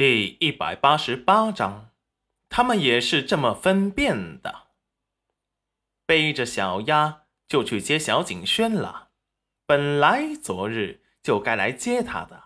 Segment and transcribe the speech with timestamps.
[0.00, 1.90] 第一百八十八章，
[2.48, 4.68] 他们也是这么分辨的。
[6.06, 9.10] 背着小鸭就去接小景轩了。
[9.66, 12.44] 本来昨日就该来接他的，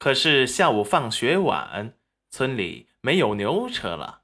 [0.00, 1.94] 可是下午放学晚，
[2.30, 4.22] 村里没有牛车了，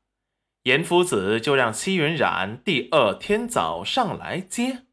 [0.64, 4.86] 严夫子就让戚云染第二天早上来接，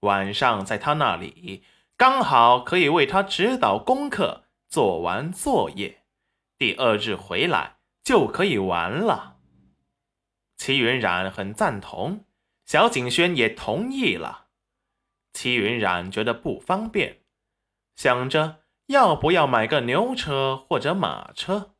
[0.00, 1.62] 晚上在他那里
[1.96, 6.01] 刚好可以为他指导功课，做完作业。
[6.62, 9.38] 第二日回来就可以玩了。
[10.56, 12.24] 齐云染很赞同，
[12.64, 14.46] 小景轩也同意了。
[15.32, 17.22] 齐云染觉得不方便，
[17.96, 21.74] 想着要不要买个牛车或者马车，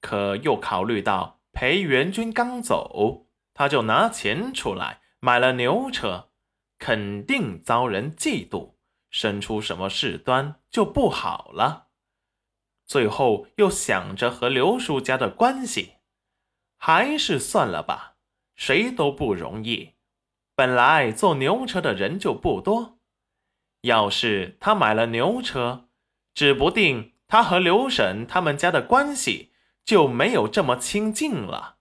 [0.00, 6.30] 可又考虑到裴元军刚走，他就拿钱出来买了牛车，
[6.76, 8.74] 肯定遭人嫉妒，
[9.10, 11.89] 生出什么事端就不好了。
[12.90, 15.98] 最后又想着和刘叔家的关系，
[16.76, 18.16] 还是算了吧，
[18.56, 19.94] 谁都不容易。
[20.56, 22.98] 本来坐牛车的人就不多，
[23.82, 25.88] 要是他买了牛车，
[26.34, 29.52] 指不定他和刘婶他们家的关系
[29.84, 31.76] 就没有这么亲近了。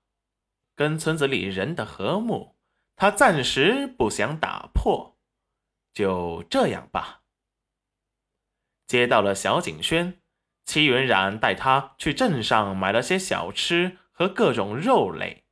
[0.75, 2.55] 跟村子里人的和睦，
[2.95, 5.17] 他暂时不想打破，
[5.91, 7.23] 就这样吧。
[8.85, 10.21] 接到了小景轩。
[10.69, 15.45] 戚云染带他去镇上买了些小吃和各种肉类，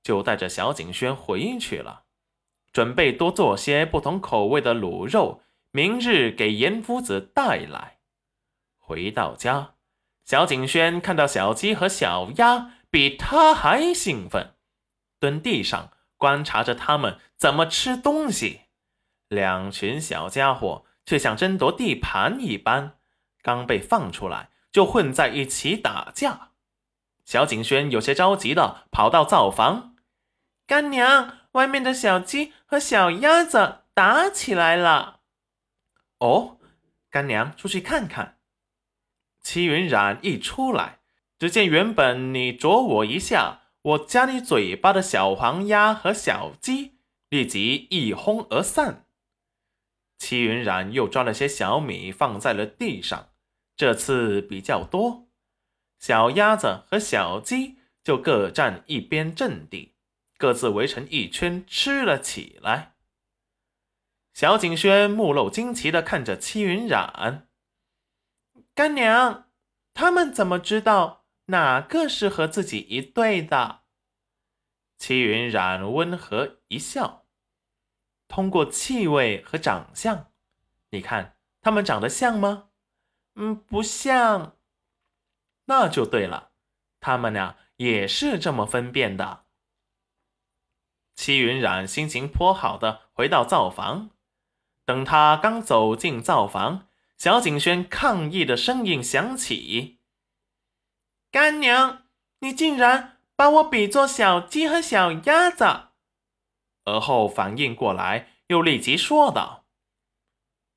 [0.00, 2.04] 就带着小景轩回去了，
[2.72, 7.98] 准备多做些不同口味的卤肉，明日给严夫子带来。
[8.78, 9.74] 回到家，
[10.24, 14.54] 小景轩看到小鸡和小鸭比他还兴奋，
[15.18, 18.60] 蹲地上观察着他们怎么吃东西。
[19.26, 22.98] 两群小家伙却像争夺地盘一般，
[23.42, 24.50] 刚被放出来。
[24.72, 26.50] 就混在一起打架，
[27.24, 29.96] 小景轩有些着急的跑到灶房，
[30.66, 35.20] 干娘，外面的小鸡和小鸭子打起来了。
[36.18, 36.58] 哦，
[37.10, 38.38] 干娘出去看看。
[39.42, 41.00] 齐云染一出来，
[41.38, 46.98] 只见原本你啄我一下，我夹你嘴巴的小黄鸭和小鸡，
[47.30, 49.06] 立即一哄而散。
[50.18, 53.29] 齐云染又抓了些小米放在了地上。
[53.80, 55.30] 这次比较多，
[55.98, 59.94] 小鸭子和小鸡就各站一边阵地，
[60.36, 62.96] 各自围成一圈吃了起来。
[64.34, 67.48] 小景轩目露惊奇的看着戚云染，
[68.74, 69.48] 干娘，
[69.94, 73.80] 他们怎么知道哪个是和自己一对的？
[74.98, 77.24] 戚云染温和一笑，
[78.28, 80.30] 通过气味和长相，
[80.90, 82.66] 你看他们长得像吗？
[83.36, 84.56] 嗯，不像，
[85.66, 86.50] 那就对了，
[87.00, 89.44] 他们俩也是这么分辨的。
[91.14, 94.10] 戚云染心情颇好的回到灶房，
[94.84, 100.00] 等他刚走进灶房，小景轩抗议的声音响起
[101.30, 102.04] ：“干娘，
[102.40, 105.88] 你竟然把我比作小鸡和小鸭子！”
[106.84, 109.66] 而后反应过来，又立即说道：“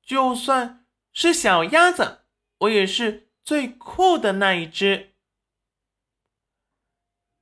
[0.04, 2.20] 就算是小鸭子。”
[2.64, 5.14] 我也是最酷的那一只。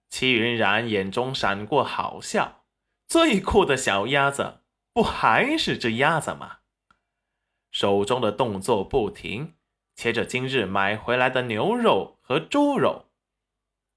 [0.09, 2.65] 齐云然眼中闪过好笑，
[3.09, 4.61] 最酷的小鸭子
[4.93, 6.59] 不还是只鸭子吗？
[7.71, 9.55] 手中的动作不停，
[9.95, 13.11] 切着今日买回来的牛肉和猪肉，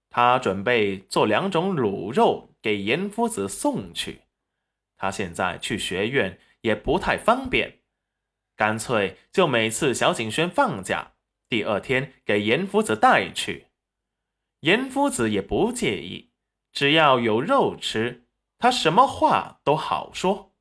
[0.09, 4.21] 他准备做两种卤肉给严夫子送去。
[4.95, 7.81] 他现在去学院也不太方便。
[8.55, 11.14] 干脆就每次小景轩放假，
[11.47, 13.67] 第二天给严夫子带去。
[14.61, 16.31] 严夫子也不介意，
[16.71, 20.53] 只要有肉吃，他什么话都好说。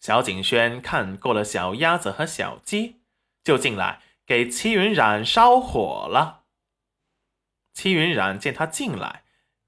[0.00, 3.02] 小景轩看过了小鸭子和小鸡，
[3.44, 6.44] 就进来给戚云染烧火了。
[7.72, 9.24] 戚云染见他进来，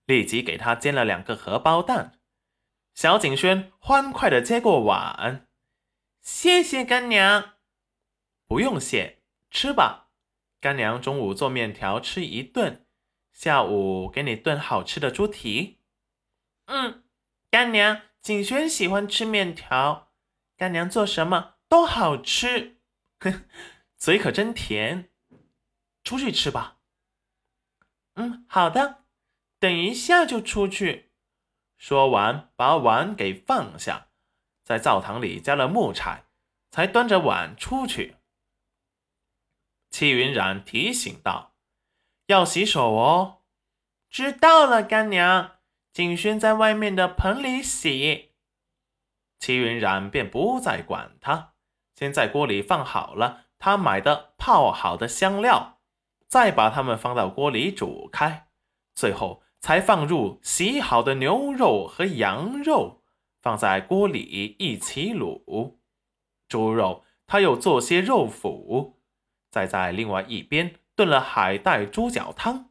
[0.06, 2.19] 立即给他煎了两个荷包蛋。
[2.94, 5.46] 小景轩欢快的接过碗。
[6.20, 7.54] 谢谢干娘，
[8.46, 10.08] 不用谢，吃吧。
[10.61, 12.87] 干娘中午做面条吃一顿，
[13.32, 15.81] 下午给你炖好吃的猪蹄。
[16.67, 17.05] 嗯，
[17.50, 20.12] 干娘，景轩喜欢吃面条，
[20.56, 22.79] 干娘做什么都好吃。
[23.20, 23.44] 哼，
[23.96, 25.11] 嘴可真甜。
[26.02, 26.79] 出去吃吧。
[28.14, 29.05] 嗯，好的，
[29.58, 31.12] 等一下就出去。
[31.76, 34.08] 说完，把碗给放下。
[34.62, 36.25] 在灶堂里加了木柴，
[36.70, 38.17] 才端着碗出去。
[39.94, 41.55] 戚云染提醒道
[42.26, 43.43] ：“要洗手哦。”
[44.11, 45.52] 知道了，干娘。
[45.93, 48.32] 景轩在外面的盆里洗。
[49.38, 51.52] 戚云染便不再管他，
[51.94, 55.79] 先在锅里放好了他买的泡好的香料，
[56.26, 58.49] 再把它们放到锅里煮开，
[58.96, 63.05] 最后才放入洗好的牛肉和羊肉，
[63.41, 65.76] 放在锅里一起卤。
[66.49, 68.94] 猪肉他又做些肉脯，
[69.55, 72.71] 再在另外一边炖了海带猪脚汤。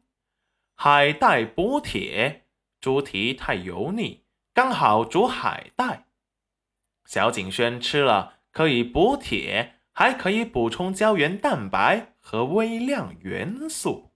[0.75, 2.43] 海带补铁，
[2.81, 6.07] 猪蹄太油腻，刚好煮海带。
[7.05, 14.12] 小景轩吃了可以补铁，还可以补充胶原蛋白和微量元素。